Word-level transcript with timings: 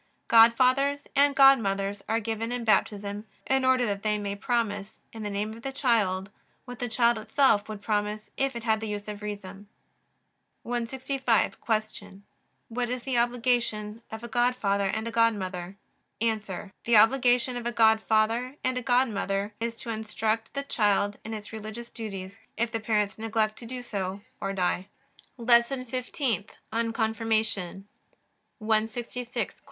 Godfathers 0.27 1.03
and 1.15 1.35
godmothers 1.35 2.01
are 2.09 2.19
given 2.19 2.51
in 2.51 2.63
Baptism 2.65 3.27
in 3.45 3.63
order 3.63 3.85
that 3.85 4.01
they 4.01 4.17
may 4.17 4.35
promise, 4.35 4.97
in 5.13 5.21
the 5.21 5.29
name 5.29 5.53
of 5.53 5.61
the 5.61 5.71
child, 5.71 6.31
what 6.65 6.79
the 6.79 6.89
child 6.89 7.19
itself 7.19 7.69
would 7.69 7.83
promise 7.83 8.31
if 8.35 8.55
it 8.55 8.63
had 8.63 8.79
the 8.79 8.87
use 8.87 9.07
of 9.07 9.21
reason. 9.21 9.67
165. 10.63 11.57
Q. 11.93 12.23
What 12.67 12.89
is 12.89 13.03
the 13.03 13.19
obligation 13.19 14.01
of 14.09 14.23
a 14.23 14.27
godfather 14.27 14.87
and 14.87 15.07
a 15.07 15.11
godmother? 15.11 15.77
A. 16.19 16.71
The 16.83 16.97
obligation 16.97 17.55
of 17.55 17.67
a 17.67 17.71
godfather 17.71 18.55
and 18.63 18.79
a 18.79 18.81
godmother 18.81 19.53
is 19.59 19.75
to 19.81 19.91
instruct 19.91 20.55
the 20.55 20.63
child 20.63 21.19
in 21.23 21.35
its 21.35 21.53
religious 21.53 21.91
duties, 21.91 22.39
if 22.57 22.71
the 22.71 22.79
parents 22.79 23.19
neglect 23.19 23.59
to 23.59 23.67
do 23.67 23.83
so 23.83 24.21
or 24.39 24.51
die. 24.51 24.87
LESSON 25.37 25.85
FIFTEENTH 25.85 26.53
ON 26.73 26.91
CONFIRMATION 26.91 27.87
166. 28.57 29.53
Q. 29.53 29.59